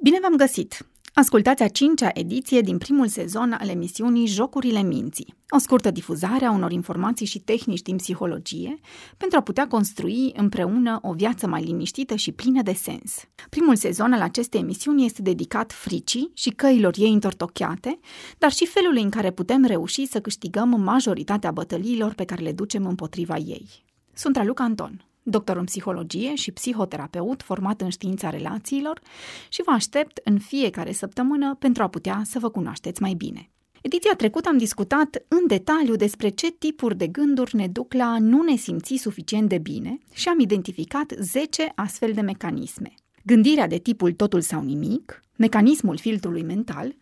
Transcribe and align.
Bine 0.00 0.18
v-am 0.22 0.36
găsit! 0.36 0.86
Ascultați 1.14 1.62
a 1.62 1.68
cincea 1.68 2.10
ediție 2.12 2.60
din 2.60 2.78
primul 2.78 3.08
sezon 3.08 3.52
al 3.52 3.68
emisiunii 3.68 4.26
Jocurile 4.26 4.82
Minții, 4.82 5.34
o 5.50 5.58
scurtă 5.58 5.90
difuzare 5.90 6.44
a 6.44 6.50
unor 6.50 6.72
informații 6.72 7.26
și 7.26 7.38
tehnici 7.38 7.82
din 7.82 7.96
psihologie 7.96 8.80
pentru 9.16 9.38
a 9.38 9.42
putea 9.42 9.66
construi 9.66 10.32
împreună 10.36 10.98
o 11.02 11.12
viață 11.12 11.46
mai 11.46 11.62
liniștită 11.62 12.14
și 12.14 12.32
plină 12.32 12.62
de 12.62 12.72
sens. 12.72 13.14
Primul 13.50 13.76
sezon 13.76 14.12
al 14.12 14.20
acestei 14.20 14.60
emisiuni 14.60 15.04
este 15.04 15.22
dedicat 15.22 15.72
fricii 15.72 16.30
și 16.34 16.50
căilor 16.50 16.94
ei 16.96 17.12
întortocheate, 17.12 17.98
dar 18.38 18.52
și 18.52 18.66
felului 18.66 19.02
în 19.02 19.10
care 19.10 19.30
putem 19.30 19.64
reuși 19.64 20.06
să 20.06 20.20
câștigăm 20.20 20.80
majoritatea 20.80 21.50
bătăliilor 21.50 22.14
pe 22.14 22.24
care 22.24 22.42
le 22.42 22.52
ducem 22.52 22.86
împotriva 22.86 23.36
ei. 23.36 23.66
Sunt 24.12 24.36
Raluca 24.36 24.64
Anton 24.64 25.07
doctor 25.30 25.56
în 25.56 25.64
psihologie 25.64 26.34
și 26.34 26.52
psihoterapeut 26.52 27.42
format 27.42 27.80
în 27.80 27.88
știința 27.88 28.30
relațiilor 28.30 29.00
și 29.48 29.62
vă 29.62 29.70
aștept 29.70 30.20
în 30.24 30.38
fiecare 30.38 30.92
săptămână 30.92 31.56
pentru 31.58 31.82
a 31.82 31.88
putea 31.88 32.22
să 32.24 32.38
vă 32.38 32.48
cunoașteți 32.48 33.02
mai 33.02 33.14
bine. 33.14 33.50
Ediția 33.82 34.14
trecută 34.16 34.48
am 34.48 34.58
discutat 34.58 35.24
în 35.28 35.46
detaliu 35.46 35.96
despre 35.96 36.28
ce 36.28 36.50
tipuri 36.50 36.96
de 36.96 37.06
gânduri 37.06 37.56
ne 37.56 37.68
duc 37.68 37.92
la 37.92 38.04
a 38.04 38.18
nu 38.18 38.42
ne 38.42 38.56
simți 38.56 38.96
suficient 38.96 39.48
de 39.48 39.58
bine 39.58 39.98
și 40.12 40.28
am 40.28 40.40
identificat 40.40 41.12
10 41.18 41.72
astfel 41.74 42.12
de 42.12 42.20
mecanisme. 42.20 42.94
Gândirea 43.24 43.66
de 43.66 43.76
tipul 43.76 44.12
totul 44.12 44.40
sau 44.40 44.62
nimic, 44.62 45.22
mecanismul 45.36 45.98
filtrului 45.98 46.42
mental, 46.42 46.94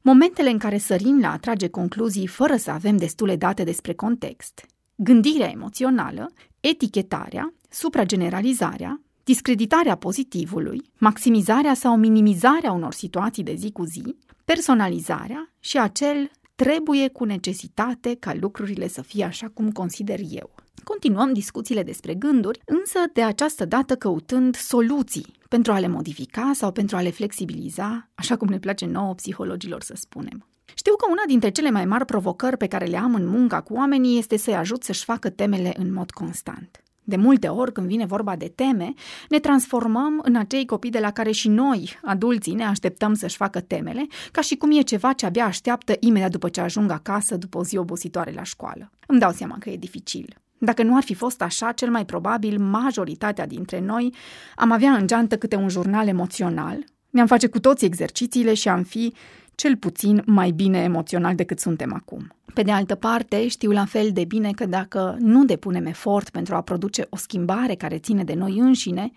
momentele 0.00 0.50
în 0.50 0.58
care 0.58 0.78
sărim 0.78 1.20
la 1.20 1.32
a 1.32 1.38
trage 1.38 1.68
concluzii 1.68 2.26
fără 2.26 2.56
să 2.56 2.70
avem 2.70 2.96
destule 2.96 3.36
date 3.36 3.64
despre 3.64 3.92
context, 3.92 4.66
gândirea 4.94 5.50
emoțională, 5.50 6.32
etichetarea 6.60 7.54
suprageneralizarea, 7.74 9.00
discreditarea 9.24 9.94
pozitivului, 9.94 10.82
maximizarea 10.98 11.74
sau 11.74 11.96
minimizarea 11.96 12.72
unor 12.72 12.92
situații 12.92 13.42
de 13.42 13.54
zi 13.54 13.72
cu 13.72 13.84
zi, 13.84 14.16
personalizarea 14.44 15.52
și 15.60 15.78
acel 15.78 16.30
trebuie 16.54 17.08
cu 17.08 17.24
necesitate 17.24 18.14
ca 18.14 18.34
lucrurile 18.40 18.88
să 18.88 19.02
fie 19.02 19.24
așa 19.24 19.50
cum 19.54 19.70
consider 19.70 20.20
eu. 20.30 20.50
Continuăm 20.84 21.32
discuțiile 21.32 21.82
despre 21.82 22.14
gânduri, 22.14 22.60
însă 22.64 22.98
de 23.12 23.22
această 23.22 23.64
dată 23.64 23.96
căutând 23.96 24.56
soluții 24.56 25.26
pentru 25.48 25.72
a 25.72 25.78
le 25.78 25.88
modifica 25.88 26.50
sau 26.54 26.72
pentru 26.72 26.96
a 26.96 27.00
le 27.00 27.10
flexibiliza, 27.10 28.08
așa 28.14 28.36
cum 28.36 28.48
ne 28.48 28.58
place 28.58 28.86
nouă 28.86 29.14
psihologilor 29.14 29.82
să 29.82 29.94
spunem. 29.96 30.46
Știu 30.74 30.96
că 30.96 31.06
una 31.10 31.22
dintre 31.26 31.50
cele 31.50 31.70
mai 31.70 31.84
mari 31.84 32.04
provocări 32.04 32.56
pe 32.56 32.66
care 32.66 32.84
le 32.84 32.96
am 32.96 33.14
în 33.14 33.26
munca 33.26 33.60
cu 33.60 33.74
oamenii 33.74 34.18
este 34.18 34.36
să-i 34.36 34.54
ajut 34.54 34.82
să-și 34.82 35.04
facă 35.04 35.30
temele 35.30 35.72
în 35.76 35.92
mod 35.92 36.10
constant. 36.10 36.83
De 37.04 37.16
multe 37.16 37.48
ori, 37.48 37.72
când 37.72 37.86
vine 37.86 38.06
vorba 38.06 38.36
de 38.36 38.52
teme, 38.54 38.92
ne 39.28 39.38
transformăm 39.38 40.20
în 40.22 40.36
acei 40.36 40.66
copii 40.66 40.90
de 40.90 40.98
la 40.98 41.10
care 41.10 41.30
și 41.30 41.48
noi, 41.48 41.98
adulții, 42.02 42.54
ne 42.54 42.64
așteptăm 42.64 43.14
să-și 43.14 43.36
facă 43.36 43.60
temele, 43.60 44.06
ca 44.32 44.40
și 44.40 44.56
cum 44.56 44.70
e 44.72 44.80
ceva 44.80 45.12
ce 45.12 45.26
abia 45.26 45.44
așteaptă 45.44 45.96
imediat 46.00 46.30
după 46.30 46.48
ce 46.48 46.60
ajung 46.60 46.90
acasă 46.90 47.36
după 47.36 47.58
o 47.58 47.64
zi 47.64 47.76
obositoare 47.76 48.32
la 48.32 48.42
școală. 48.42 48.90
Îmi 49.06 49.18
dau 49.18 49.32
seama 49.32 49.56
că 49.58 49.70
e 49.70 49.76
dificil. 49.76 50.34
Dacă 50.58 50.82
nu 50.82 50.96
ar 50.96 51.02
fi 51.02 51.14
fost 51.14 51.42
așa, 51.42 51.72
cel 51.72 51.90
mai 51.90 52.04
probabil 52.04 52.58
majoritatea 52.58 53.46
dintre 53.46 53.80
noi 53.80 54.14
am 54.56 54.70
avea 54.70 54.90
în 54.90 55.06
geantă 55.06 55.36
câte 55.36 55.56
un 55.56 55.68
jurnal 55.68 56.08
emoțional, 56.08 56.84
ne-am 57.10 57.26
face 57.26 57.46
cu 57.46 57.60
toți 57.60 57.84
exercițiile 57.84 58.54
și 58.54 58.68
am 58.68 58.82
fi 58.82 59.14
cel 59.54 59.76
puțin 59.76 60.22
mai 60.26 60.50
bine 60.50 60.78
emoțional 60.78 61.34
decât 61.34 61.58
suntem 61.58 61.92
acum. 61.92 62.34
Pe 62.54 62.62
de 62.62 62.70
altă 62.70 62.94
parte, 62.94 63.48
știu 63.48 63.70
la 63.70 63.84
fel 63.84 64.10
de 64.12 64.24
bine 64.24 64.50
că 64.50 64.66
dacă 64.66 65.16
nu 65.18 65.44
depunem 65.44 65.86
efort 65.86 66.30
pentru 66.30 66.54
a 66.54 66.60
produce 66.60 67.06
o 67.10 67.16
schimbare 67.16 67.74
care 67.74 67.98
ține 67.98 68.24
de 68.24 68.34
noi 68.34 68.58
înșine, 68.58 69.10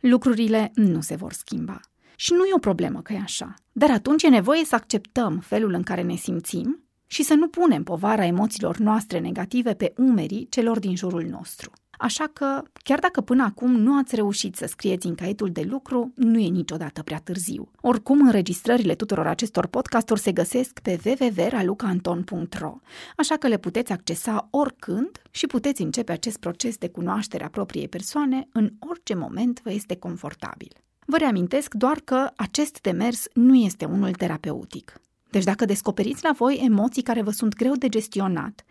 lucrurile 0.00 0.70
nu 0.74 1.00
se 1.00 1.14
vor 1.14 1.32
schimba. 1.32 1.80
Și 2.16 2.32
nu 2.32 2.44
e 2.44 2.54
o 2.54 2.58
problemă 2.58 3.00
că 3.00 3.12
e 3.12 3.20
așa, 3.22 3.54
dar 3.72 3.90
atunci 3.90 4.22
e 4.22 4.28
nevoie 4.28 4.64
să 4.64 4.74
acceptăm 4.74 5.38
felul 5.38 5.72
în 5.72 5.82
care 5.82 6.02
ne 6.02 6.14
simțim 6.14 6.84
și 7.06 7.22
să 7.22 7.34
nu 7.34 7.48
punem 7.48 7.82
povara 7.82 8.24
emoțiilor 8.24 8.76
noastre 8.76 9.18
negative 9.18 9.74
pe 9.74 9.92
umerii 9.96 10.46
celor 10.50 10.78
din 10.78 10.96
jurul 10.96 11.22
nostru. 11.22 11.70
Așa 12.04 12.30
că, 12.32 12.62
chiar 12.82 12.98
dacă 12.98 13.20
până 13.20 13.42
acum 13.42 13.76
nu 13.76 13.98
ați 13.98 14.14
reușit 14.14 14.56
să 14.56 14.66
scrieți 14.66 15.06
în 15.06 15.14
caietul 15.14 15.50
de 15.50 15.62
lucru, 15.62 16.12
nu 16.14 16.38
e 16.38 16.48
niciodată 16.48 17.02
prea 17.02 17.18
târziu. 17.18 17.70
Oricum, 17.80 18.26
înregistrările 18.26 18.94
tuturor 18.94 19.26
acestor 19.26 19.66
podcasturi 19.66 20.20
se 20.20 20.32
găsesc 20.32 20.80
pe 20.80 21.00
www.ralucanton.ro, 21.04 22.78
așa 23.16 23.36
că 23.36 23.48
le 23.48 23.58
puteți 23.58 23.92
accesa 23.92 24.48
oricând 24.50 25.22
și 25.30 25.46
puteți 25.46 25.82
începe 25.82 26.12
acest 26.12 26.38
proces 26.38 26.76
de 26.76 26.88
cunoaștere 26.88 27.44
a 27.44 27.48
propriei 27.48 27.88
persoane 27.88 28.48
în 28.52 28.70
orice 28.78 29.14
moment 29.14 29.60
vă 29.62 29.72
este 29.72 29.96
confortabil. 29.96 30.72
Vă 31.06 31.16
reamintesc 31.16 31.74
doar 31.74 32.00
că 32.04 32.30
acest 32.36 32.80
demers 32.80 33.26
nu 33.32 33.54
este 33.54 33.84
unul 33.84 34.12
terapeutic. 34.12 35.00
Deci 35.34 35.44
dacă 35.44 35.64
descoperiți 35.64 36.24
la 36.24 36.32
voi 36.32 36.60
emoții 36.64 37.02
care 37.02 37.22
vă 37.22 37.30
sunt 37.30 37.54
greu 37.54 37.74
de 37.74 37.88
gestionat, 37.88 38.64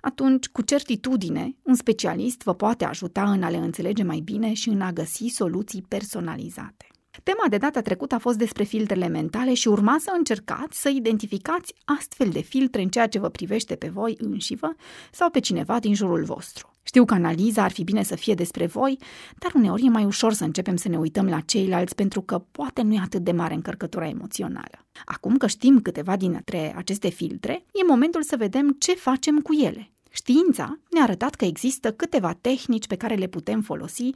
atunci, 0.00 0.46
cu 0.46 0.62
certitudine, 0.62 1.56
un 1.62 1.74
specialist 1.74 2.42
vă 2.42 2.54
poate 2.54 2.84
ajuta 2.84 3.30
în 3.30 3.42
a 3.42 3.48
le 3.48 3.56
înțelege 3.56 4.02
mai 4.02 4.20
bine 4.24 4.52
și 4.52 4.68
în 4.68 4.80
a 4.80 4.92
găsi 4.92 5.26
soluții 5.26 5.84
personalizate. 5.88 6.86
Tema 7.22 7.48
de 7.48 7.56
data 7.56 7.80
trecută 7.80 8.14
a 8.14 8.18
fost 8.18 8.38
despre 8.38 8.64
filtrele 8.64 9.08
mentale 9.08 9.54
și 9.54 9.68
urma 9.68 9.96
să 10.00 10.12
încercați 10.16 10.80
să 10.80 10.88
identificați 10.88 11.74
astfel 11.84 12.28
de 12.28 12.40
filtre 12.40 12.82
în 12.82 12.88
ceea 12.88 13.08
ce 13.08 13.18
vă 13.18 13.28
privește 13.28 13.76
pe 13.76 13.88
voi 13.88 14.16
înșivă 14.18 14.74
sau 15.12 15.30
pe 15.30 15.40
cineva 15.40 15.78
din 15.78 15.94
jurul 15.94 16.24
vostru. 16.24 16.72
Știu 16.88 17.04
că 17.04 17.14
analiza 17.14 17.62
ar 17.62 17.70
fi 17.70 17.84
bine 17.84 18.02
să 18.02 18.16
fie 18.16 18.34
despre 18.34 18.66
voi, 18.66 18.98
dar 19.38 19.52
uneori 19.54 19.84
e 19.84 19.88
mai 19.88 20.04
ușor 20.04 20.32
să 20.32 20.44
începem 20.44 20.76
să 20.76 20.88
ne 20.88 20.98
uităm 20.98 21.26
la 21.26 21.40
ceilalți 21.40 21.94
pentru 21.94 22.20
că 22.20 22.38
poate 22.50 22.82
nu 22.82 22.94
e 22.94 23.00
atât 23.02 23.24
de 23.24 23.32
mare 23.32 23.54
încărcătura 23.54 24.08
emoțională. 24.08 24.86
Acum 25.04 25.36
că 25.36 25.46
știm 25.46 25.80
câteva 25.80 26.16
dintre 26.16 26.74
aceste 26.76 27.08
filtre, 27.08 27.64
e 27.72 27.86
momentul 27.86 28.22
să 28.22 28.36
vedem 28.36 28.76
ce 28.78 28.94
facem 28.94 29.38
cu 29.38 29.52
ele. 29.54 29.90
Știința 30.10 30.78
ne-a 30.90 31.02
arătat 31.02 31.34
că 31.34 31.44
există 31.44 31.92
câteva 31.92 32.32
tehnici 32.40 32.86
pe 32.86 32.96
care 32.96 33.14
le 33.14 33.26
putem 33.26 33.60
folosi 33.60 34.10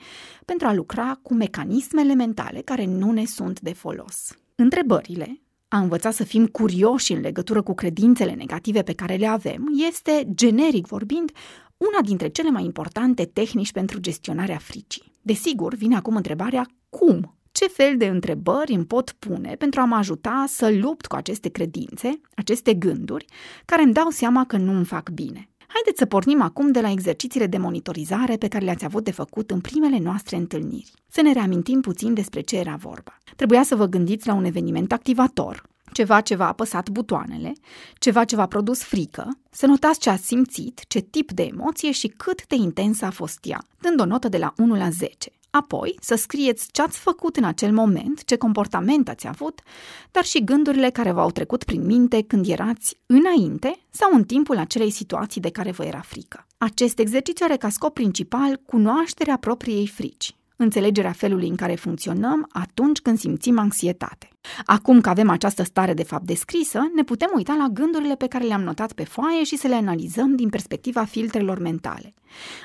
pentru 0.45 0.67
a 0.67 0.75
lucra 0.75 1.19
cu 1.23 1.35
mecanismele 1.35 2.15
mentale 2.15 2.61
care 2.61 2.85
nu 2.85 3.11
ne 3.13 3.25
sunt 3.25 3.61
de 3.61 3.73
folos. 3.73 4.37
Întrebările, 4.55 5.41
a 5.69 5.79
învăța 5.79 6.11
să 6.11 6.25
fim 6.25 6.47
curioși 6.47 7.13
în 7.13 7.21
legătură 7.21 7.63
cu 7.63 7.75
credințele 7.75 8.33
negative 8.33 8.83
pe 8.83 8.93
care 8.93 9.15
le 9.15 9.27
avem, 9.27 9.73
este, 9.89 10.29
generic 10.35 10.87
vorbind, 10.87 11.31
una 11.91 12.03
dintre 12.03 12.29
cele 12.29 12.51
mai 12.51 12.65
importante 12.65 13.25
tehnici 13.25 13.73
pentru 13.73 14.01
gestionarea 14.01 14.59
fricii. 14.59 15.13
Desigur, 15.23 15.75
vine 15.75 15.97
acum 15.97 16.17
întrebarea 16.17 16.67
cum? 16.89 17.37
Ce 17.53 17.67
fel 17.67 17.97
de 17.97 18.07
întrebări 18.07 18.73
îmi 18.73 18.85
pot 18.85 19.15
pune 19.19 19.55
pentru 19.59 19.81
a 19.81 19.85
mă 19.85 19.95
ajuta 19.95 20.45
să 20.49 20.71
lupt 20.71 21.07
cu 21.07 21.17
aceste 21.17 21.49
credințe, 21.49 22.21
aceste 22.35 22.75
gânduri, 22.75 23.25
care 23.65 23.83
îmi 23.83 23.93
dau 23.93 24.11
seama 24.11 24.45
că 24.45 24.57
nu 24.57 24.73
îmi 24.73 24.85
fac 24.85 25.11
bine? 25.11 25.49
Haideți 25.67 25.99
să 25.99 26.07
pornim 26.07 26.41
acum 26.41 26.71
de 26.71 26.81
la 26.81 26.91
exercițiile 26.91 27.47
de 27.47 27.59
monitorizare 27.59 28.37
pe 28.37 28.49
care 28.49 28.65
le-ați 28.65 28.85
avut 28.85 29.05
de 29.05 29.11
făcut 29.11 29.51
în 29.51 29.61
primele 29.61 29.99
noastre 29.99 30.37
întâlniri. 30.37 30.93
Să 31.09 31.23
ne 31.23 31.33
reamintim 31.33 31.81
puțin 31.81 32.15
despre 32.15 32.41
ce 32.41 32.59
era 32.59 32.75
vorba. 32.75 33.19
Trebuia 33.37 33.63
să 33.63 33.77
vă 33.77 33.87
gândiți 33.87 34.27
la 34.27 34.35
un 34.35 34.45
eveniment 34.45 34.93
activator, 34.93 35.63
ceva 35.93 36.21
ce 36.21 36.35
v-a 36.35 36.49
apăsat 36.49 36.89
butoanele, 36.89 37.53
ceva 37.95 38.25
ce 38.25 38.37
v-a 38.37 38.47
produs 38.47 38.83
frică, 38.83 39.39
să 39.51 39.67
notați 39.67 40.01
ce 40.01 40.11
ați 40.11 40.27
simțit, 40.27 40.85
ce 40.89 41.01
tip 41.01 41.33
de 41.33 41.43
emoție 41.43 41.91
și 41.91 42.09
cât 42.09 42.47
de 42.47 42.55
intensă 42.55 43.05
a 43.05 43.11
fost 43.11 43.39
ea, 43.43 43.65
dând 43.81 44.01
o 44.01 44.05
notă 44.05 44.29
de 44.29 44.39
la 44.39 44.53
1 44.57 44.77
la 44.77 44.91
10. 44.91 45.33
Apoi 45.51 45.97
să 46.01 46.15
scrieți 46.15 46.69
ce 46.71 46.83
ați 46.83 46.99
făcut 46.99 47.37
în 47.37 47.45
acel 47.45 47.73
moment, 47.73 48.25
ce 48.25 48.37
comportament 48.37 49.09
ați 49.09 49.27
avut, 49.27 49.61
dar 50.11 50.25
și 50.25 50.45
gândurile 50.45 50.91
care 50.91 51.13
v-au 51.13 51.31
trecut 51.31 51.65
prin 51.65 51.87
minte 51.87 52.23
când 52.23 52.49
erați 52.49 52.99
înainte 53.07 53.79
sau 53.91 54.11
în 54.13 54.25
timpul 54.25 54.59
acelei 54.59 54.91
situații 54.91 55.41
de 55.41 55.51
care 55.51 55.71
vă 55.71 55.85
era 55.85 56.01
frică. 56.01 56.47
Acest 56.59 56.99
exercițiu 56.99 57.45
are 57.49 57.57
ca 57.57 57.69
scop 57.69 57.95
principal 57.95 58.61
cunoașterea 58.67 59.37
propriei 59.37 59.87
frici, 59.87 60.37
înțelegerea 60.57 61.13
felului 61.13 61.49
în 61.49 61.57
care 61.57 61.75
funcționăm 61.75 62.49
atunci 62.53 63.01
când 63.01 63.19
simțim 63.19 63.59
anxietate. 63.59 64.32
Acum 64.65 65.01
că 65.01 65.09
avem 65.09 65.31
această 65.31 65.63
stare 65.63 65.95
de 65.95 66.03
fapt 66.03 66.25
descrisă, 66.25 66.91
ne 66.95 67.03
putem 67.03 67.31
uita 67.35 67.55
la 67.55 67.69
gândurile 67.73 68.15
pe 68.15 68.27
care 68.27 68.45
le-am 68.45 68.63
notat 68.63 68.93
pe 68.93 69.05
foaie 69.05 69.45
și 69.45 69.57
să 69.57 69.67
le 69.67 69.75
analizăm 69.75 70.37
din 70.37 70.49
perspectiva 70.49 71.05
filtrelor 71.05 71.59
mentale. 71.59 72.15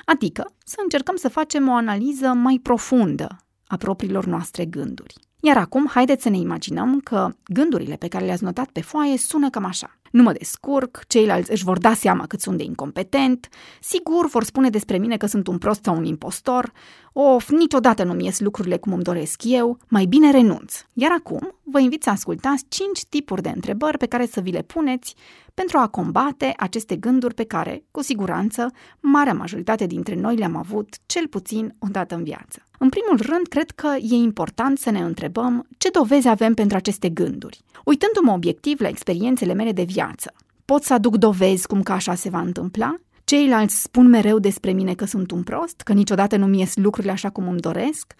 Adică 0.04 0.54
să 0.64 0.76
încercăm 0.82 1.16
să 1.16 1.28
facem 1.28 1.68
o 1.68 1.74
analiză 1.74 2.26
mai 2.26 2.60
profundă 2.62 3.36
a 3.66 3.76
propriilor 3.76 4.24
noastre 4.26 4.64
gânduri. 4.64 5.14
Iar 5.40 5.56
acum, 5.56 5.86
haideți 5.86 6.22
să 6.22 6.28
ne 6.28 6.36
imaginăm 6.36 7.00
că 7.00 7.28
gândurile 7.44 7.96
pe 7.96 8.08
care 8.08 8.24
le-ați 8.24 8.44
notat 8.44 8.68
pe 8.70 8.80
foaie 8.80 9.18
sună 9.18 9.50
cam 9.50 9.64
așa. 9.64 9.97
Nu 10.10 10.22
mă 10.22 10.32
descurc, 10.32 11.04
ceilalți 11.06 11.50
își 11.50 11.64
vor 11.64 11.78
da 11.78 11.94
seama 11.94 12.26
cât 12.26 12.40
sunt 12.40 12.56
de 12.56 12.64
incompetent, 12.64 13.48
sigur 13.80 14.28
vor 14.28 14.44
spune 14.44 14.70
despre 14.70 14.98
mine 14.98 15.16
că 15.16 15.26
sunt 15.26 15.46
un 15.46 15.58
prost 15.58 15.84
sau 15.84 15.96
un 15.96 16.04
impostor, 16.04 16.72
of, 17.12 17.50
niciodată 17.50 18.04
nu-mi 18.04 18.24
ies 18.24 18.40
lucrurile 18.40 18.76
cum 18.76 18.92
îmi 18.92 19.02
doresc 19.02 19.42
eu, 19.44 19.78
mai 19.88 20.04
bine 20.04 20.30
renunț. 20.30 20.74
Iar 20.92 21.10
acum 21.18 21.54
vă 21.62 21.80
invit 21.80 22.02
să 22.02 22.10
ascultați 22.10 22.64
5 22.68 23.04
tipuri 23.08 23.42
de 23.42 23.48
întrebări 23.48 23.98
pe 23.98 24.06
care 24.06 24.26
să 24.26 24.40
vi 24.40 24.50
le 24.50 24.62
puneți 24.62 25.14
pentru 25.54 25.78
a 25.78 25.86
combate 25.86 26.54
aceste 26.56 26.96
gânduri 26.96 27.34
pe 27.34 27.44
care, 27.44 27.84
cu 27.90 28.02
siguranță, 28.02 28.72
marea 29.00 29.34
majoritate 29.34 29.86
dintre 29.86 30.14
noi 30.14 30.36
le-am 30.36 30.56
avut 30.56 30.96
cel 31.06 31.26
puțin 31.26 31.74
o 31.78 31.86
dată 31.90 32.14
în 32.14 32.22
viață. 32.22 32.62
În 32.78 32.88
primul 32.88 33.32
rând, 33.32 33.46
cred 33.46 33.70
că 33.70 33.96
e 34.00 34.14
important 34.14 34.78
să 34.78 34.90
ne 34.90 35.00
întrebăm 35.00 35.66
ce 35.78 35.88
dovezi 35.88 36.28
avem 36.28 36.54
pentru 36.54 36.76
aceste 36.76 37.08
gânduri. 37.08 37.60
Uitându-mă 37.84 38.32
obiectiv 38.32 38.80
la 38.80 38.88
experiențele 38.88 39.52
mele 39.52 39.72
de 39.72 39.82
viață, 39.82 40.07
pot 40.64 40.82
să 40.82 40.92
aduc 40.92 41.16
dovezi 41.16 41.66
cum 41.66 41.82
că 41.82 41.92
așa 41.92 42.14
se 42.14 42.28
va 42.28 42.40
întâmpla? 42.40 42.94
Ceilalți 43.24 43.82
spun 43.82 44.06
mereu 44.06 44.38
despre 44.38 44.72
mine 44.72 44.94
că 44.94 45.04
sunt 45.04 45.30
un 45.30 45.42
prost, 45.42 45.80
că 45.80 45.92
niciodată 45.92 46.36
nu-mi 46.36 46.58
ies 46.58 46.76
lucrurile 46.76 47.12
așa 47.12 47.30
cum 47.30 47.48
îmi 47.48 47.60
doresc, 47.60 48.14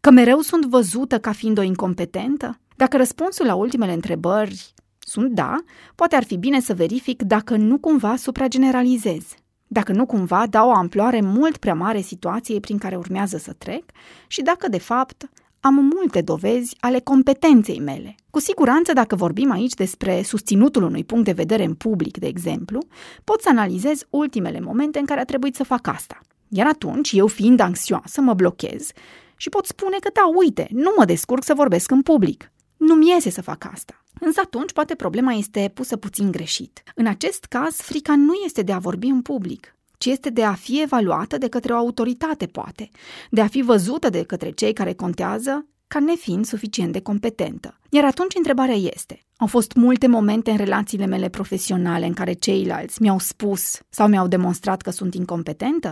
că 0.00 0.10
mereu 0.10 0.40
sunt 0.40 0.64
văzută 0.64 1.18
ca 1.18 1.32
fiind 1.32 1.58
o 1.58 1.62
incompetentă? 1.62 2.60
Dacă 2.76 2.96
răspunsul 2.96 3.46
la 3.46 3.54
ultimele 3.54 3.92
întrebări 3.92 4.74
sunt 4.98 5.30
da, 5.30 5.56
poate 5.94 6.16
ar 6.16 6.24
fi 6.24 6.36
bine 6.36 6.60
să 6.60 6.74
verific 6.74 7.22
dacă 7.22 7.56
nu 7.56 7.78
cumva 7.78 8.16
suprageneralizez, 8.16 9.24
dacă 9.66 9.92
nu 9.92 10.06
cumva 10.06 10.46
dau 10.46 10.68
o 10.68 10.74
amploare 10.74 11.20
mult 11.20 11.56
prea 11.56 11.74
mare 11.74 12.00
situației 12.00 12.60
prin 12.60 12.78
care 12.78 12.96
urmează 12.96 13.36
să 13.36 13.52
trec 13.52 13.84
și 14.26 14.42
dacă, 14.42 14.68
de 14.68 14.78
fapt, 14.78 15.30
am 15.66 15.74
multe 15.94 16.20
dovezi 16.20 16.76
ale 16.80 17.00
competenței 17.00 17.80
mele. 17.80 18.14
Cu 18.30 18.38
siguranță, 18.38 18.92
dacă 18.92 19.16
vorbim 19.16 19.50
aici 19.50 19.74
despre 19.74 20.22
susținutul 20.22 20.82
unui 20.82 21.04
punct 21.04 21.24
de 21.24 21.32
vedere 21.32 21.64
în 21.64 21.74
public, 21.74 22.18
de 22.18 22.26
exemplu, 22.26 22.78
pot 23.24 23.40
să 23.40 23.48
analizez 23.48 24.06
ultimele 24.10 24.60
momente 24.60 24.98
în 24.98 25.04
care 25.04 25.20
a 25.20 25.24
trebuit 25.24 25.54
să 25.54 25.64
fac 25.64 25.86
asta. 25.86 26.20
Iar 26.48 26.66
atunci, 26.66 27.12
eu 27.12 27.26
fiind 27.26 27.60
anxioasă, 27.60 28.20
mă 28.20 28.34
blochez 28.34 28.90
și 29.36 29.48
pot 29.48 29.66
spune 29.66 29.96
că 30.00 30.10
da, 30.12 30.22
uite, 30.36 30.68
nu 30.70 30.94
mă 30.96 31.04
descurc 31.04 31.44
să 31.44 31.54
vorbesc 31.54 31.90
în 31.90 32.02
public. 32.02 32.52
Nu-mi 32.76 33.08
iese 33.08 33.30
să 33.30 33.42
fac 33.42 33.68
asta. 33.72 34.04
Însă 34.20 34.40
atunci 34.44 34.72
poate 34.72 34.94
problema 34.94 35.32
este 35.32 35.70
pusă 35.74 35.96
puțin 35.96 36.30
greșit. 36.30 36.82
În 36.94 37.06
acest 37.06 37.44
caz, 37.44 37.76
frica 37.76 38.16
nu 38.16 38.32
este 38.44 38.62
de 38.62 38.72
a 38.72 38.78
vorbi 38.78 39.06
în 39.06 39.22
public, 39.22 39.76
ci 39.98 40.06
este 40.06 40.30
de 40.30 40.44
a 40.44 40.52
fi 40.52 40.82
evaluată 40.82 41.38
de 41.38 41.48
către 41.48 41.72
o 41.72 41.76
autoritate, 41.76 42.46
poate, 42.46 42.90
de 43.30 43.40
a 43.40 43.46
fi 43.46 43.62
văzută 43.62 44.10
de 44.10 44.22
către 44.22 44.50
cei 44.50 44.72
care 44.72 44.92
contează 44.92 45.66
ca 45.86 46.00
nefiind 46.00 46.44
suficient 46.44 46.92
de 46.92 47.00
competentă. 47.00 47.78
Iar 47.90 48.04
atunci 48.04 48.34
întrebarea 48.36 48.74
este, 48.74 49.24
au 49.36 49.46
fost 49.46 49.72
multe 49.72 50.06
momente 50.06 50.50
în 50.50 50.56
relațiile 50.56 51.06
mele 51.06 51.28
profesionale 51.28 52.06
în 52.06 52.12
care 52.12 52.32
ceilalți 52.32 53.02
mi-au 53.02 53.18
spus 53.18 53.80
sau 53.88 54.08
mi-au 54.08 54.28
demonstrat 54.28 54.82
că 54.82 54.90
sunt 54.90 55.14
incompetentă? 55.14 55.90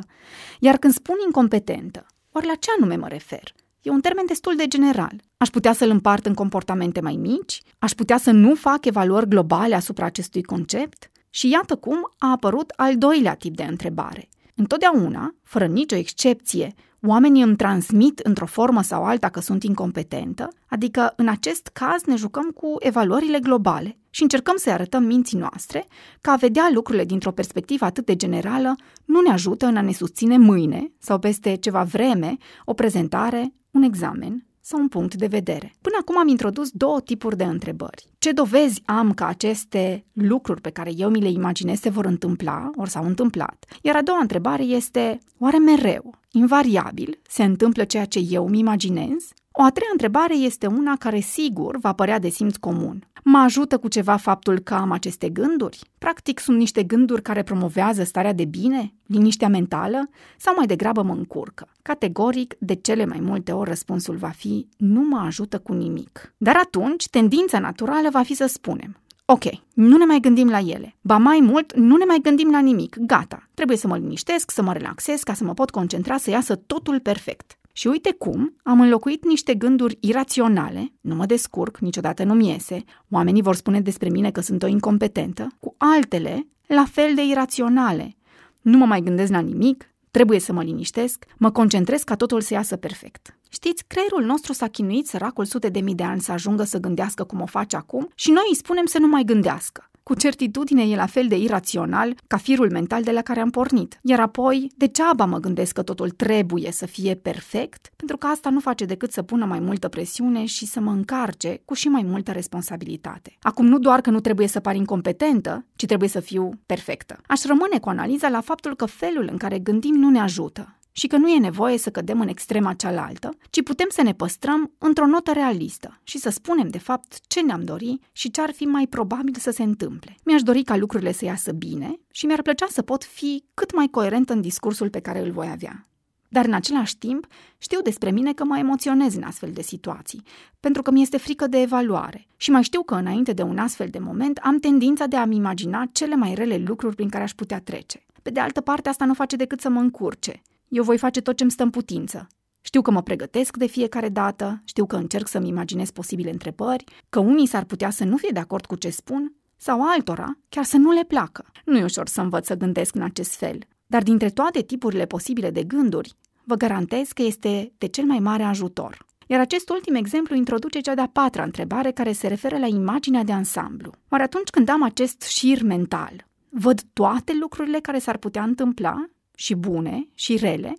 Iar 0.60 0.76
când 0.76 0.92
spun 0.92 1.16
incompetentă, 1.26 2.06
oare 2.32 2.46
la 2.46 2.54
ce 2.54 2.68
anume 2.78 2.96
mă 2.96 3.08
refer? 3.08 3.54
E 3.82 3.90
un 3.90 4.00
termen 4.00 4.24
destul 4.26 4.56
de 4.56 4.66
general. 4.66 5.22
Aș 5.36 5.48
putea 5.48 5.72
să-l 5.72 5.90
împart 5.90 6.26
în 6.26 6.34
comportamente 6.34 7.00
mai 7.00 7.16
mici? 7.16 7.60
Aș 7.78 7.92
putea 7.92 8.18
să 8.18 8.30
nu 8.30 8.54
fac 8.54 8.84
evaluări 8.84 9.28
globale 9.28 9.74
asupra 9.74 10.06
acestui 10.06 10.42
concept? 10.42 11.10
Și 11.34 11.48
iată 11.48 11.76
cum 11.76 12.08
a 12.18 12.30
apărut 12.30 12.72
al 12.76 12.98
doilea 12.98 13.34
tip 13.34 13.56
de 13.56 13.62
întrebare. 13.62 14.28
Întotdeauna, 14.54 15.34
fără 15.42 15.66
nicio 15.66 15.96
excepție, 15.96 16.74
oamenii 17.06 17.42
îmi 17.42 17.56
transmit 17.56 18.18
într-o 18.18 18.46
formă 18.46 18.82
sau 18.82 19.04
alta 19.04 19.28
că 19.28 19.40
sunt 19.40 19.62
incompetentă, 19.62 20.48
adică 20.68 21.12
în 21.16 21.28
acest 21.28 21.70
caz 21.72 22.02
ne 22.04 22.16
jucăm 22.16 22.50
cu 22.50 22.74
evaluările 22.78 23.38
globale 23.38 23.96
și 24.10 24.22
încercăm 24.22 24.56
să-i 24.56 24.72
arătăm 24.72 25.02
minții 25.02 25.38
noastre 25.38 25.86
că 26.20 26.30
a 26.30 26.36
vedea 26.36 26.70
lucrurile 26.72 27.04
dintr-o 27.04 27.32
perspectivă 27.32 27.84
atât 27.84 28.06
de 28.06 28.16
generală 28.16 28.74
nu 29.04 29.20
ne 29.20 29.30
ajută 29.30 29.66
în 29.66 29.76
a 29.76 29.80
ne 29.80 29.92
susține 29.92 30.36
mâine 30.36 30.92
sau 30.98 31.18
peste 31.18 31.54
ceva 31.54 31.82
vreme 31.82 32.36
o 32.64 32.74
prezentare, 32.74 33.54
un 33.70 33.82
examen 33.82 34.46
sau 34.62 34.80
un 34.80 34.88
punct 34.88 35.14
de 35.14 35.26
vedere. 35.26 35.74
Până 35.80 35.96
acum 36.00 36.18
am 36.18 36.28
introdus 36.28 36.70
două 36.70 37.00
tipuri 37.00 37.36
de 37.36 37.44
întrebări. 37.44 38.06
Ce 38.18 38.32
dovezi 38.32 38.82
am 38.84 39.14
că 39.14 39.24
aceste 39.24 40.04
lucruri 40.12 40.60
pe 40.60 40.70
care 40.70 40.90
eu 40.96 41.10
mi 41.10 41.20
le 41.20 41.28
imaginez 41.28 41.80
se 41.80 41.88
vor 41.88 42.04
întâmpla, 42.04 42.70
ori 42.76 42.90
s-au 42.90 43.04
întâmplat? 43.04 43.64
Iar 43.82 43.96
a 43.96 44.02
doua 44.02 44.18
întrebare 44.20 44.62
este, 44.62 45.18
oare 45.38 45.58
mereu, 45.58 46.14
invariabil, 46.30 47.20
se 47.28 47.44
întâmplă 47.44 47.84
ceea 47.84 48.04
ce 48.04 48.18
eu 48.30 48.48
mi 48.48 48.58
imaginez? 48.58 49.28
O 49.52 49.62
a 49.62 49.70
treia 49.70 49.88
întrebare 49.92 50.34
este 50.34 50.66
una 50.66 50.96
care 50.96 51.20
sigur 51.20 51.78
va 51.78 51.92
părea 51.92 52.18
de 52.18 52.28
simț 52.28 52.56
comun. 52.56 53.06
Mă 53.24 53.38
ajută 53.38 53.78
cu 53.78 53.88
ceva 53.88 54.16
faptul 54.16 54.58
că 54.58 54.74
am 54.74 54.90
aceste 54.90 55.28
gânduri? 55.28 55.78
Practic 55.98 56.38
sunt 56.38 56.58
niște 56.58 56.82
gânduri 56.82 57.22
care 57.22 57.42
promovează 57.42 58.04
starea 58.04 58.32
de 58.32 58.44
bine, 58.44 58.94
liniștea 59.06 59.48
mentală 59.48 60.08
sau 60.38 60.54
mai 60.56 60.66
degrabă 60.66 61.02
mă 61.02 61.12
încurcă? 61.12 61.68
Categoric, 61.82 62.54
de 62.58 62.74
cele 62.74 63.06
mai 63.06 63.20
multe 63.20 63.52
ori 63.52 63.68
răspunsul 63.68 64.16
va 64.16 64.28
fi 64.28 64.68
nu 64.76 65.00
mă 65.00 65.22
ajută 65.26 65.58
cu 65.58 65.72
nimic. 65.72 66.34
Dar 66.36 66.56
atunci, 66.56 67.08
tendința 67.08 67.58
naturală 67.58 68.08
va 68.10 68.22
fi 68.22 68.34
să 68.34 68.46
spunem 68.46 68.96
Ok, 69.24 69.44
nu 69.74 69.96
ne 69.96 70.04
mai 70.04 70.20
gândim 70.20 70.48
la 70.48 70.58
ele. 70.58 70.96
Ba 71.00 71.16
mai 71.16 71.38
mult, 71.42 71.74
nu 71.74 71.96
ne 71.96 72.04
mai 72.04 72.18
gândim 72.22 72.50
la 72.50 72.58
nimic. 72.58 72.96
Gata. 72.96 73.48
Trebuie 73.54 73.76
să 73.76 73.86
mă 73.86 73.96
liniștesc, 73.96 74.50
să 74.50 74.62
mă 74.62 74.72
relaxez 74.72 75.22
ca 75.22 75.34
să 75.34 75.44
mă 75.44 75.54
pot 75.54 75.70
concentra 75.70 76.16
să 76.16 76.30
iasă 76.30 76.54
totul 76.54 77.00
perfect. 77.00 77.58
Și 77.72 77.86
uite 77.86 78.12
cum 78.18 78.56
am 78.62 78.80
înlocuit 78.80 79.24
niște 79.24 79.54
gânduri 79.54 79.96
iraționale, 80.00 80.92
nu 81.00 81.14
mă 81.14 81.26
descurc, 81.26 81.78
niciodată 81.78 82.24
nu-mi 82.24 82.48
iese, 82.48 82.84
oamenii 83.10 83.42
vor 83.42 83.54
spune 83.54 83.80
despre 83.80 84.08
mine 84.08 84.30
că 84.30 84.40
sunt 84.40 84.62
o 84.62 84.66
incompetentă, 84.66 85.48
cu 85.60 85.74
altele 85.78 86.46
la 86.66 86.84
fel 86.90 87.14
de 87.14 87.22
iraționale. 87.24 88.16
Nu 88.60 88.78
mă 88.78 88.84
mai 88.84 89.00
gândesc 89.00 89.32
la 89.32 89.38
nimic, 89.38 89.92
trebuie 90.10 90.38
să 90.40 90.52
mă 90.52 90.62
liniștesc, 90.62 91.24
mă 91.36 91.50
concentrez 91.50 92.02
ca 92.02 92.16
totul 92.16 92.40
să 92.40 92.54
iasă 92.54 92.76
perfect. 92.76 93.38
Știți, 93.48 93.84
creierul 93.86 94.24
nostru 94.24 94.52
s-a 94.52 94.68
chinuit 94.68 95.06
săracul 95.06 95.44
sute 95.44 95.68
de 95.68 95.80
mii 95.80 95.94
de 95.94 96.02
ani 96.02 96.20
să 96.20 96.32
ajungă 96.32 96.62
să 96.62 96.78
gândească 96.78 97.24
cum 97.24 97.40
o 97.40 97.46
face 97.46 97.76
acum 97.76 98.08
și 98.14 98.30
noi 98.30 98.44
îi 98.48 98.56
spunem 98.56 98.86
să 98.86 98.98
nu 98.98 99.06
mai 99.06 99.22
gândească. 99.24 99.90
Cu 100.02 100.14
certitudine 100.14 100.82
e 100.82 100.96
la 100.96 101.06
fel 101.06 101.28
de 101.28 101.36
irațional 101.36 102.14
ca 102.26 102.36
firul 102.36 102.70
mental 102.70 103.02
de 103.02 103.10
la 103.10 103.22
care 103.22 103.40
am 103.40 103.50
pornit. 103.50 103.98
Iar 104.02 104.20
apoi, 104.20 104.70
degeaba 104.76 105.24
mă 105.24 105.38
gândesc 105.38 105.72
că 105.72 105.82
totul 105.82 106.10
trebuie 106.10 106.70
să 106.72 106.86
fie 106.86 107.14
perfect, 107.14 107.92
pentru 107.96 108.16
că 108.16 108.26
asta 108.26 108.50
nu 108.50 108.60
face 108.60 108.84
decât 108.84 109.12
să 109.12 109.22
pună 109.22 109.44
mai 109.44 109.60
multă 109.60 109.88
presiune 109.88 110.44
și 110.44 110.66
să 110.66 110.80
mă 110.80 110.90
încarce 110.90 111.60
cu 111.64 111.74
și 111.74 111.88
mai 111.88 112.02
multă 112.02 112.32
responsabilitate. 112.32 113.36
Acum 113.40 113.66
nu 113.66 113.78
doar 113.78 114.00
că 114.00 114.10
nu 114.10 114.20
trebuie 114.20 114.46
să 114.46 114.60
par 114.60 114.74
incompetentă, 114.74 115.66
ci 115.76 115.86
trebuie 115.86 116.08
să 116.08 116.20
fiu 116.20 116.50
perfectă. 116.66 117.18
Aș 117.26 117.44
rămâne 117.44 117.78
cu 117.78 117.88
analiza 117.88 118.28
la 118.28 118.40
faptul 118.40 118.76
că 118.76 118.86
felul 118.86 119.28
în 119.30 119.36
care 119.36 119.58
gândim 119.58 119.94
nu 119.94 120.10
ne 120.10 120.20
ajută 120.20 120.76
și 120.92 121.06
că 121.06 121.16
nu 121.16 121.28
e 121.28 121.38
nevoie 121.38 121.78
să 121.78 121.90
cădem 121.90 122.20
în 122.20 122.28
extrema 122.28 122.72
cealaltă, 122.72 123.36
ci 123.50 123.62
putem 123.62 123.86
să 123.90 124.02
ne 124.02 124.14
păstrăm 124.14 124.72
într-o 124.78 125.06
notă 125.06 125.32
realistă 125.32 126.00
și 126.02 126.18
să 126.18 126.30
spunem 126.30 126.68
de 126.68 126.78
fapt 126.78 127.20
ce 127.26 127.42
ne-am 127.42 127.64
dori 127.64 127.98
și 128.12 128.30
ce 128.30 128.40
ar 128.40 128.52
fi 128.52 128.64
mai 128.64 128.86
probabil 128.86 129.34
să 129.38 129.50
se 129.50 129.62
întâmple. 129.62 130.16
Mi-aș 130.24 130.42
dori 130.42 130.62
ca 130.62 130.76
lucrurile 130.76 131.12
să 131.12 131.24
iasă 131.24 131.52
bine 131.52 132.00
și 132.10 132.26
mi-ar 132.26 132.42
plăcea 132.42 132.66
să 132.68 132.82
pot 132.82 133.04
fi 133.04 133.44
cât 133.54 133.74
mai 133.74 133.88
coerent 133.88 134.30
în 134.30 134.40
discursul 134.40 134.90
pe 134.90 135.00
care 135.00 135.20
îl 135.20 135.30
voi 135.30 135.48
avea. 135.50 135.86
Dar 136.28 136.44
în 136.44 136.52
același 136.52 136.98
timp 136.98 137.26
știu 137.58 137.80
despre 137.80 138.10
mine 138.10 138.32
că 138.32 138.44
mă 138.44 138.58
emoționez 138.58 139.14
în 139.14 139.22
astfel 139.22 139.50
de 139.52 139.62
situații, 139.62 140.22
pentru 140.60 140.82
că 140.82 140.90
mi 140.90 141.02
este 141.02 141.16
frică 141.16 141.46
de 141.46 141.60
evaluare 141.60 142.26
și 142.36 142.50
mai 142.50 142.62
știu 142.62 142.82
că 142.82 142.94
înainte 142.94 143.32
de 143.32 143.42
un 143.42 143.58
astfel 143.58 143.88
de 143.90 143.98
moment 143.98 144.38
am 144.42 144.58
tendința 144.58 145.06
de 145.06 145.16
a-mi 145.16 145.36
imagina 145.36 145.84
cele 145.92 146.14
mai 146.14 146.34
rele 146.34 146.56
lucruri 146.56 146.94
prin 146.94 147.08
care 147.08 147.22
aș 147.22 147.32
putea 147.32 147.60
trece. 147.60 148.06
Pe 148.22 148.30
de 148.30 148.40
altă 148.40 148.60
parte, 148.60 148.88
asta 148.88 149.04
nu 149.04 149.14
face 149.14 149.36
decât 149.36 149.60
să 149.60 149.68
mă 149.68 149.80
încurce 149.80 150.42
eu 150.72 150.82
voi 150.82 150.98
face 150.98 151.20
tot 151.20 151.36
ce 151.36 151.42
îmi 151.42 151.52
stă 151.52 151.62
în 151.62 151.70
putință. 151.70 152.26
Știu 152.60 152.82
că 152.82 152.90
mă 152.90 153.02
pregătesc 153.02 153.56
de 153.56 153.66
fiecare 153.66 154.08
dată, 154.08 154.62
știu 154.64 154.86
că 154.86 154.96
încerc 154.96 155.28
să-mi 155.28 155.48
imaginez 155.48 155.90
posibile 155.90 156.30
întrebări, 156.30 156.84
că 157.08 157.18
unii 157.18 157.46
s-ar 157.46 157.64
putea 157.64 157.90
să 157.90 158.04
nu 158.04 158.16
fie 158.16 158.30
de 158.32 158.38
acord 158.38 158.66
cu 158.66 158.74
ce 158.74 158.90
spun, 158.90 159.34
sau 159.56 159.86
altora 159.86 160.38
chiar 160.48 160.64
să 160.64 160.76
nu 160.76 160.92
le 160.92 161.04
placă. 161.04 161.44
Nu 161.64 161.78
e 161.78 161.84
ușor 161.84 162.08
să 162.08 162.20
învăț 162.20 162.46
să 162.46 162.54
gândesc 162.54 162.94
în 162.94 163.02
acest 163.02 163.34
fel, 163.34 163.58
dar 163.86 164.02
dintre 164.02 164.30
toate 164.30 164.62
tipurile 164.62 165.06
posibile 165.06 165.50
de 165.50 165.62
gânduri, 165.62 166.16
vă 166.44 166.54
garantez 166.54 167.08
că 167.08 167.22
este 167.22 167.72
de 167.78 167.86
cel 167.86 168.04
mai 168.04 168.18
mare 168.18 168.42
ajutor. 168.42 169.06
Iar 169.26 169.40
acest 169.40 169.68
ultim 169.68 169.94
exemplu 169.94 170.36
introduce 170.36 170.80
cea 170.80 170.94
de-a 170.94 171.10
patra 171.12 171.42
întrebare 171.42 171.90
care 171.90 172.12
se 172.12 172.26
referă 172.26 172.58
la 172.58 172.66
imaginea 172.66 173.24
de 173.24 173.32
ansamblu. 173.32 173.90
Oare 174.08 174.24
atunci 174.24 174.48
când 174.48 174.68
am 174.68 174.82
acest 174.82 175.22
șir 175.22 175.62
mental, 175.62 176.26
văd 176.48 176.80
toate 176.92 177.32
lucrurile 177.40 177.78
care 177.78 177.98
s-ar 177.98 178.16
putea 178.16 178.42
întâmpla 178.42 179.06
și 179.34 179.54
bune 179.54 180.08
și 180.14 180.36
rele, 180.36 180.76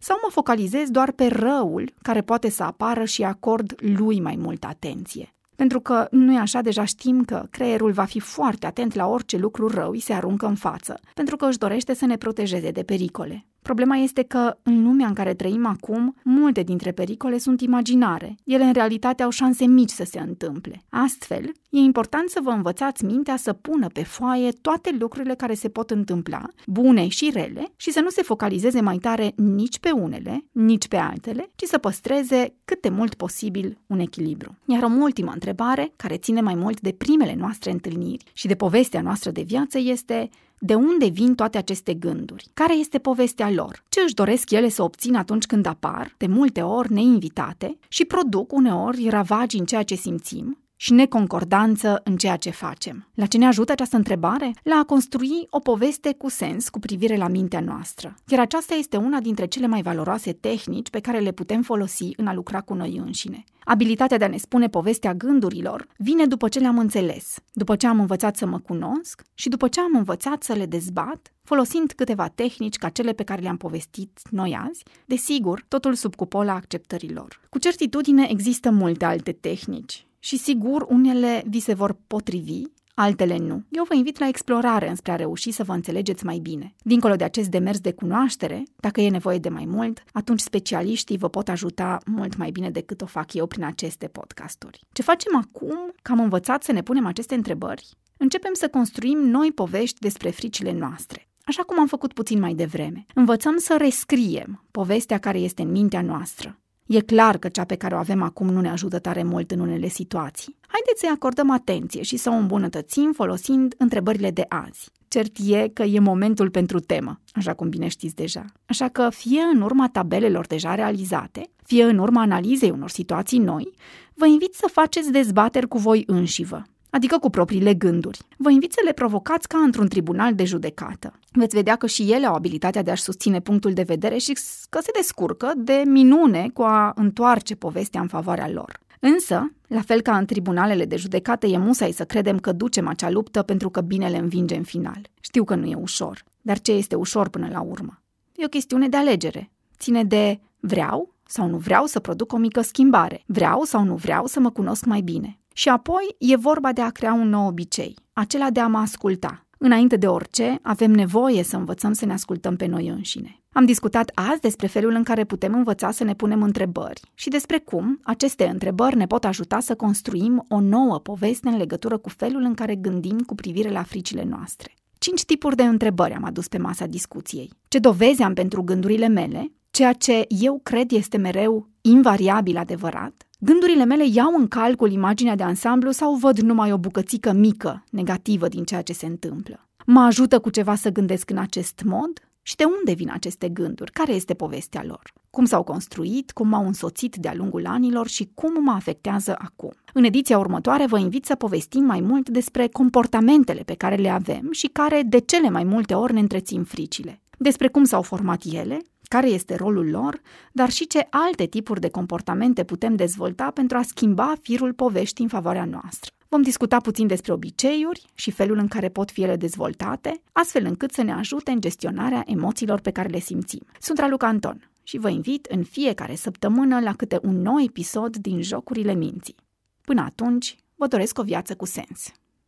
sau 0.00 0.18
mă 0.22 0.28
focalizez 0.30 0.90
doar 0.90 1.12
pe 1.12 1.26
răul 1.26 1.94
care 2.02 2.20
poate 2.20 2.50
să 2.50 2.62
apară 2.62 3.04
și 3.04 3.22
acord 3.24 3.74
lui 3.78 4.20
mai 4.20 4.36
multă 4.36 4.66
atenție. 4.66 5.34
Pentru 5.56 5.80
că 5.80 6.06
nu 6.10 6.34
e 6.34 6.38
așa, 6.38 6.60
deja 6.60 6.84
știm 6.84 7.24
că 7.24 7.46
creierul 7.50 7.92
va 7.92 8.04
fi 8.04 8.20
foarte 8.20 8.66
atent 8.66 8.94
la 8.94 9.06
orice 9.06 9.36
lucru 9.36 9.68
rău 9.68 9.90
îi 9.90 10.00
se 10.00 10.12
aruncă 10.12 10.46
în 10.46 10.54
față, 10.54 11.00
pentru 11.14 11.36
că 11.36 11.46
își 11.46 11.58
dorește 11.58 11.94
să 11.94 12.06
ne 12.06 12.16
protejeze 12.16 12.70
de 12.70 12.82
pericole. 12.82 13.46
Problema 13.62 13.96
este 13.96 14.22
că, 14.22 14.56
în 14.62 14.82
lumea 14.82 15.06
în 15.06 15.14
care 15.14 15.34
trăim 15.34 15.66
acum, 15.66 16.14
multe 16.24 16.62
dintre 16.62 16.92
pericole 16.92 17.38
sunt 17.38 17.60
imaginare. 17.60 18.34
Ele, 18.44 18.64
în 18.64 18.72
realitate, 18.72 19.22
au 19.22 19.30
șanse 19.30 19.66
mici 19.66 19.90
să 19.90 20.04
se 20.04 20.20
întâmple. 20.20 20.82
Astfel, 20.88 21.52
e 21.70 21.78
important 21.78 22.28
să 22.28 22.40
vă 22.42 22.50
învățați 22.50 23.04
mintea 23.04 23.36
să 23.36 23.52
pună 23.52 23.86
pe 23.86 24.02
foaie 24.02 24.50
toate 24.50 24.96
lucrurile 24.98 25.34
care 25.34 25.54
se 25.54 25.68
pot 25.68 25.90
întâmpla, 25.90 26.48
bune 26.66 27.08
și 27.08 27.30
rele, 27.34 27.72
și 27.76 27.90
să 27.90 28.00
nu 28.00 28.08
se 28.08 28.22
focalizeze 28.22 28.80
mai 28.80 28.98
tare 28.98 29.32
nici 29.36 29.78
pe 29.78 29.90
unele, 29.90 30.44
nici 30.52 30.88
pe 30.88 30.96
altele, 30.96 31.48
ci 31.56 31.64
să 31.64 31.78
păstreze 31.78 32.54
cât 32.64 32.80
de 32.80 32.88
mult 32.88 33.14
posibil 33.14 33.78
un 33.86 33.98
echilibru. 33.98 34.56
Iar 34.64 34.82
o 34.82 34.90
ultimă 35.00 35.30
întrebare, 35.32 35.92
care 35.96 36.16
ține 36.16 36.40
mai 36.40 36.54
mult 36.54 36.80
de 36.80 36.92
primele 36.92 37.34
noastre 37.34 37.70
întâlniri 37.70 38.24
și 38.32 38.46
de 38.46 38.54
povestea 38.54 39.00
noastră 39.00 39.30
de 39.30 39.42
viață, 39.42 39.78
este 39.78 40.28
de 40.64 40.74
unde 40.74 41.08
vin 41.08 41.34
toate 41.34 41.58
aceste 41.58 41.94
gânduri? 41.94 42.46
Care 42.54 42.74
este 42.74 42.98
povestea 42.98 43.50
lor? 43.50 43.82
Ce 43.88 44.00
își 44.04 44.14
doresc 44.14 44.50
ele 44.50 44.68
să 44.68 44.82
obțină 44.82 45.18
atunci 45.18 45.46
când 45.46 45.66
apar, 45.66 46.14
de 46.16 46.26
multe 46.26 46.62
ori 46.62 46.92
neinvitate, 46.92 47.78
și 47.88 48.04
produc 48.04 48.52
uneori 48.52 49.08
ravagi 49.08 49.58
în 49.58 49.64
ceea 49.64 49.82
ce 49.82 49.94
simțim, 49.94 50.61
și 50.82 50.92
neconcordanță 50.92 52.00
în 52.04 52.16
ceea 52.16 52.36
ce 52.36 52.50
facem. 52.50 53.08
La 53.14 53.26
ce 53.26 53.38
ne 53.38 53.46
ajută 53.46 53.72
această 53.72 53.96
întrebare? 53.96 54.52
La 54.62 54.74
a 54.74 54.84
construi 54.84 55.46
o 55.50 55.58
poveste 55.58 56.14
cu 56.14 56.28
sens 56.28 56.68
cu 56.68 56.78
privire 56.78 57.16
la 57.16 57.28
mintea 57.28 57.60
noastră. 57.60 58.14
Iar 58.28 58.40
aceasta 58.40 58.74
este 58.74 58.96
una 58.96 59.20
dintre 59.20 59.46
cele 59.46 59.66
mai 59.66 59.82
valoroase 59.82 60.32
tehnici 60.32 60.90
pe 60.90 61.00
care 61.00 61.18
le 61.18 61.32
putem 61.32 61.62
folosi 61.62 62.08
în 62.16 62.26
a 62.26 62.34
lucra 62.34 62.60
cu 62.60 62.74
noi 62.74 62.96
înșine. 62.96 63.44
Abilitatea 63.64 64.18
de 64.18 64.24
a 64.24 64.28
ne 64.28 64.36
spune 64.36 64.68
povestea 64.68 65.14
gândurilor 65.14 65.86
vine 65.96 66.26
după 66.26 66.48
ce 66.48 66.58
le-am 66.58 66.78
înțeles, 66.78 67.36
după 67.52 67.76
ce 67.76 67.86
am 67.86 68.00
învățat 68.00 68.36
să 68.36 68.46
mă 68.46 68.58
cunosc 68.58 69.22
și 69.34 69.48
după 69.48 69.68
ce 69.68 69.80
am 69.80 69.92
învățat 69.94 70.42
să 70.42 70.52
le 70.52 70.66
dezbat, 70.66 71.32
folosind 71.42 71.92
câteva 71.96 72.28
tehnici 72.28 72.76
ca 72.76 72.88
cele 72.88 73.12
pe 73.12 73.24
care 73.24 73.42
le-am 73.42 73.56
povestit 73.56 74.20
noi 74.30 74.58
azi, 74.68 74.84
desigur, 75.04 75.64
totul 75.68 75.94
sub 75.94 76.14
cupola 76.14 76.52
acceptărilor. 76.52 77.40
Cu 77.48 77.58
certitudine 77.58 78.26
există 78.30 78.70
multe 78.70 79.04
alte 79.04 79.32
tehnici 79.32 80.06
și 80.24 80.36
sigur 80.36 80.86
unele 80.88 81.44
vi 81.46 81.60
se 81.60 81.74
vor 81.74 81.96
potrivi, 82.06 82.62
altele 82.94 83.38
nu. 83.38 83.62
Eu 83.68 83.84
vă 83.88 83.94
invit 83.94 84.18
la 84.18 84.28
explorare 84.28 84.88
înspre 84.88 85.12
a 85.12 85.16
reuși 85.16 85.50
să 85.50 85.64
vă 85.64 85.72
înțelegeți 85.72 86.24
mai 86.24 86.38
bine. 86.38 86.74
Dincolo 86.78 87.16
de 87.16 87.24
acest 87.24 87.48
demers 87.48 87.80
de 87.80 87.92
cunoaștere, 87.92 88.62
dacă 88.76 89.00
e 89.00 89.08
nevoie 89.08 89.38
de 89.38 89.48
mai 89.48 89.64
mult, 89.64 90.02
atunci 90.12 90.40
specialiștii 90.40 91.18
vă 91.18 91.28
pot 91.28 91.48
ajuta 91.48 91.98
mult 92.06 92.36
mai 92.36 92.50
bine 92.50 92.70
decât 92.70 93.02
o 93.02 93.06
fac 93.06 93.34
eu 93.34 93.46
prin 93.46 93.64
aceste 93.64 94.06
podcasturi. 94.06 94.80
Ce 94.92 95.02
facem 95.02 95.36
acum 95.36 95.92
că 96.02 96.12
am 96.12 96.20
învățat 96.20 96.62
să 96.62 96.72
ne 96.72 96.82
punem 96.82 97.06
aceste 97.06 97.34
întrebări? 97.34 97.90
Începem 98.16 98.52
să 98.54 98.68
construim 98.68 99.18
noi 99.18 99.52
povești 99.52 99.98
despre 99.98 100.30
fricile 100.30 100.72
noastre. 100.72 101.28
Așa 101.44 101.62
cum 101.62 101.78
am 101.80 101.86
făcut 101.86 102.12
puțin 102.12 102.38
mai 102.38 102.54
devreme. 102.54 103.06
Învățăm 103.14 103.56
să 103.58 103.76
rescriem 103.78 104.64
povestea 104.70 105.18
care 105.18 105.38
este 105.38 105.62
în 105.62 105.70
mintea 105.70 106.02
noastră. 106.02 106.61
E 106.86 107.00
clar 107.00 107.38
că 107.38 107.48
cea 107.48 107.64
pe 107.64 107.76
care 107.76 107.94
o 107.94 107.98
avem 107.98 108.22
acum 108.22 108.48
nu 108.48 108.60
ne 108.60 108.70
ajută 108.70 108.98
tare 108.98 109.22
mult 109.22 109.50
în 109.50 109.60
unele 109.60 109.88
situații. 109.88 110.56
Haideți 110.66 111.00
să-i 111.00 111.12
acordăm 111.14 111.50
atenție 111.50 112.02
și 112.02 112.16
să 112.16 112.30
o 112.30 112.32
îmbunătățim 112.32 113.12
folosind 113.12 113.74
întrebările 113.78 114.30
de 114.30 114.44
azi. 114.48 114.90
Cert 115.08 115.36
e 115.46 115.68
că 115.68 115.82
e 115.82 115.98
momentul 115.98 116.50
pentru 116.50 116.80
temă, 116.80 117.20
așa 117.32 117.54
cum 117.54 117.68
bine 117.68 117.88
știți 117.88 118.14
deja. 118.14 118.44
Așa 118.66 118.88
că, 118.88 119.08
fie 119.10 119.40
în 119.52 119.60
urma 119.60 119.88
tabelelor 119.88 120.46
deja 120.46 120.74
realizate, 120.74 121.50
fie 121.64 121.84
în 121.84 121.98
urma 121.98 122.20
analizei 122.20 122.70
unor 122.70 122.90
situații 122.90 123.38
noi, 123.38 123.72
vă 124.14 124.26
invit 124.26 124.54
să 124.54 124.68
faceți 124.72 125.12
dezbateri 125.12 125.68
cu 125.68 125.78
voi 125.78 126.02
înșivă 126.06 126.62
adică 126.92 127.18
cu 127.18 127.30
propriile 127.30 127.74
gânduri. 127.74 128.18
Vă 128.36 128.50
invit 128.50 128.72
să 128.72 128.80
le 128.84 128.92
provocați 128.92 129.48
ca 129.48 129.58
într-un 129.58 129.88
tribunal 129.88 130.34
de 130.34 130.44
judecată. 130.44 131.12
Veți 131.32 131.56
vedea 131.56 131.76
că 131.76 131.86
și 131.86 132.12
ele 132.12 132.26
au 132.26 132.34
abilitatea 132.34 132.82
de 132.82 132.90
a-și 132.90 133.02
susține 133.02 133.40
punctul 133.40 133.72
de 133.72 133.82
vedere 133.82 134.16
și 134.16 134.38
că 134.70 134.78
se 134.82 134.90
descurcă 134.94 135.52
de 135.56 135.82
minune 135.86 136.50
cu 136.54 136.62
a 136.62 136.92
întoarce 136.94 137.54
povestea 137.54 138.00
în 138.00 138.08
favoarea 138.08 138.48
lor. 138.48 138.80
Însă, 139.00 139.52
la 139.66 139.80
fel 139.80 140.00
ca 140.00 140.16
în 140.16 140.26
tribunalele 140.26 140.84
de 140.84 140.96
judecată, 140.96 141.46
e 141.46 141.58
musai 141.58 141.92
să 141.92 142.04
credem 142.04 142.38
că 142.38 142.52
ducem 142.52 142.88
acea 142.88 143.10
luptă 143.10 143.42
pentru 143.42 143.70
că 143.70 143.80
binele 143.80 144.18
învinge 144.18 144.56
în 144.56 144.62
final. 144.62 145.00
Știu 145.20 145.44
că 145.44 145.54
nu 145.54 145.66
e 145.66 145.74
ușor, 145.74 146.24
dar 146.40 146.60
ce 146.60 146.72
este 146.72 146.94
ușor 146.94 147.28
până 147.28 147.48
la 147.52 147.60
urmă? 147.60 148.02
E 148.36 148.44
o 148.44 148.48
chestiune 148.48 148.88
de 148.88 148.96
alegere. 148.96 149.50
Ține 149.78 150.04
de 150.04 150.40
vreau 150.60 151.14
sau 151.26 151.48
nu 151.48 151.56
vreau 151.56 151.86
să 151.86 152.00
produc 152.00 152.32
o 152.32 152.36
mică 152.36 152.60
schimbare. 152.60 153.22
Vreau 153.26 153.62
sau 153.62 153.84
nu 153.84 153.94
vreau 153.94 154.26
să 154.26 154.40
mă 154.40 154.50
cunosc 154.50 154.84
mai 154.84 155.00
bine. 155.00 155.38
Și 155.52 155.68
apoi 155.68 156.14
e 156.18 156.36
vorba 156.36 156.72
de 156.72 156.80
a 156.80 156.90
crea 156.90 157.12
un 157.12 157.28
nou 157.28 157.46
obicei, 157.46 157.94
acela 158.12 158.50
de 158.50 158.60
a 158.60 158.66
mă 158.66 158.78
asculta. 158.78 159.46
Înainte 159.58 159.96
de 159.96 160.06
orice, 160.06 160.58
avem 160.62 160.90
nevoie 160.90 161.42
să 161.42 161.56
învățăm 161.56 161.92
să 161.92 162.06
ne 162.06 162.12
ascultăm 162.12 162.56
pe 162.56 162.66
noi 162.66 162.88
înșine. 162.88 163.42
Am 163.52 163.64
discutat 163.64 164.10
azi 164.14 164.40
despre 164.40 164.66
felul 164.66 164.92
în 164.92 165.02
care 165.02 165.24
putem 165.24 165.54
învăța 165.54 165.90
să 165.90 166.04
ne 166.04 166.14
punem 166.14 166.42
întrebări 166.42 167.00
și 167.14 167.28
despre 167.28 167.58
cum 167.58 168.00
aceste 168.02 168.46
întrebări 168.46 168.96
ne 168.96 169.06
pot 169.06 169.24
ajuta 169.24 169.60
să 169.60 169.74
construim 169.74 170.44
o 170.48 170.60
nouă 170.60 170.98
poveste 170.98 171.48
în 171.48 171.56
legătură 171.56 171.98
cu 171.98 172.08
felul 172.08 172.42
în 172.42 172.54
care 172.54 172.74
gândim 172.74 173.18
cu 173.18 173.34
privire 173.34 173.70
la 173.70 173.82
fricile 173.82 174.24
noastre. 174.24 174.74
Cinci 174.98 175.24
tipuri 175.24 175.56
de 175.56 175.62
întrebări 175.62 176.14
am 176.14 176.24
adus 176.24 176.48
pe 176.48 176.58
masa 176.58 176.86
discuției. 176.86 177.50
Ce 177.68 177.78
dovezi 177.78 178.22
am 178.22 178.34
pentru 178.34 178.62
gândurile 178.62 179.08
mele? 179.08 179.52
Ceea 179.70 179.92
ce 179.92 180.24
eu 180.28 180.60
cred 180.62 180.90
este 180.90 181.16
mereu 181.16 181.68
invariabil 181.80 182.56
adevărat? 182.56 183.26
Gândurile 183.44 183.84
mele 183.84 184.04
iau 184.12 184.34
în 184.38 184.48
calcul 184.48 184.92
imaginea 184.92 185.34
de 185.34 185.42
ansamblu 185.42 185.90
sau 185.90 186.14
văd 186.14 186.38
numai 186.38 186.72
o 186.72 186.78
bucățică 186.78 187.32
mică, 187.32 187.84
negativă 187.90 188.48
din 188.48 188.64
ceea 188.64 188.82
ce 188.82 188.92
se 188.92 189.06
întâmplă? 189.06 189.68
Mă 189.86 190.00
ajută 190.00 190.38
cu 190.38 190.50
ceva 190.50 190.74
să 190.74 190.90
gândesc 190.90 191.30
în 191.30 191.38
acest 191.38 191.82
mod? 191.84 192.10
Și 192.42 192.56
de 192.56 192.64
unde 192.64 192.92
vin 192.92 193.10
aceste 193.12 193.48
gânduri? 193.48 193.92
Care 193.92 194.12
este 194.12 194.34
povestea 194.34 194.84
lor? 194.86 195.12
Cum 195.30 195.44
s-au 195.44 195.62
construit, 195.62 196.30
cum 196.30 196.48
m-au 196.48 196.66
însoțit 196.66 197.16
de-a 197.16 197.34
lungul 197.34 197.66
anilor 197.66 198.08
și 198.08 198.30
cum 198.34 198.62
mă 198.62 198.72
afectează 198.72 199.34
acum? 199.38 199.72
În 199.92 200.04
ediția 200.04 200.38
următoare 200.38 200.86
vă 200.86 200.98
invit 200.98 201.24
să 201.24 201.34
povestim 201.34 201.84
mai 201.84 202.00
mult 202.00 202.28
despre 202.28 202.68
comportamentele 202.68 203.60
pe 203.60 203.74
care 203.74 203.94
le 203.94 204.08
avem 204.08 204.48
și 204.50 204.66
care 204.66 205.02
de 205.06 205.18
cele 205.18 205.50
mai 205.50 205.64
multe 205.64 205.94
ori 205.94 206.12
ne 206.12 206.20
întrețin 206.20 206.64
fricile. 206.64 207.20
Despre 207.38 207.68
cum 207.68 207.84
s-au 207.84 208.02
format 208.02 208.42
ele, 208.52 208.78
care 209.12 209.28
este 209.28 209.54
rolul 209.54 209.90
lor, 209.90 210.20
dar 210.52 210.70
și 210.70 210.86
ce 210.86 211.06
alte 211.10 211.46
tipuri 211.46 211.80
de 211.80 211.88
comportamente 211.88 212.64
putem 212.64 212.94
dezvolta 212.94 213.50
pentru 213.50 213.76
a 213.76 213.82
schimba 213.82 214.34
firul 214.40 214.72
poveștii 214.72 215.24
în 215.24 215.30
favoarea 215.30 215.64
noastră. 215.64 216.10
Vom 216.28 216.42
discuta 216.42 216.76
puțin 216.76 217.06
despre 217.06 217.32
obiceiuri 217.32 218.04
și 218.14 218.30
felul 218.30 218.58
în 218.58 218.68
care 218.68 218.88
pot 218.88 219.10
fi 219.10 219.22
ele 219.22 219.36
dezvoltate, 219.36 220.22
astfel 220.32 220.64
încât 220.64 220.92
să 220.92 221.02
ne 221.02 221.12
ajute 221.12 221.50
în 221.50 221.60
gestionarea 221.60 222.22
emoțiilor 222.26 222.80
pe 222.80 222.90
care 222.90 223.08
le 223.08 223.18
simțim. 223.18 223.66
Sunt 223.80 223.98
Raluca 223.98 224.26
Anton 224.26 224.70
și 224.82 224.98
vă 224.98 225.08
invit 225.08 225.46
în 225.46 225.62
fiecare 225.62 226.14
săptămână 226.14 226.80
la 226.80 226.92
câte 226.94 227.18
un 227.22 227.42
nou 227.42 227.60
episod 227.60 228.16
din 228.16 228.42
Jocurile 228.42 228.94
Minții. 228.94 229.36
Până 229.80 230.00
atunci, 230.00 230.56
vă 230.74 230.86
doresc 230.86 231.18
o 231.18 231.22
viață 231.22 231.54
cu 231.54 231.66
sens. 231.66 232.12